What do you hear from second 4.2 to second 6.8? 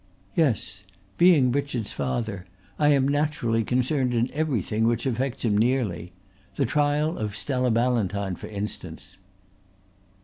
everything which affects him nearly the